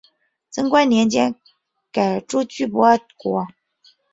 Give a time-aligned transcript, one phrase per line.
[0.49, 1.35] 贞观年间
[1.91, 3.45] 改朱俱波国。